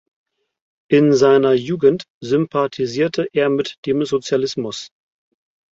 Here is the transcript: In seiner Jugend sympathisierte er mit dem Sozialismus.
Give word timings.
In 0.89 1.13
seiner 1.13 1.53
Jugend 1.53 2.05
sympathisierte 2.23 3.27
er 3.33 3.49
mit 3.51 3.75
dem 3.85 4.03
Sozialismus. 4.03 4.89